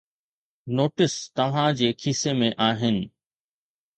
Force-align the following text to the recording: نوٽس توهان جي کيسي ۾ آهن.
نوٽس 0.77 1.13
توهان 1.35 1.69
جي 1.81 1.89
کيسي 2.01 2.31
۾ 2.39 2.49
آهن. 2.69 2.97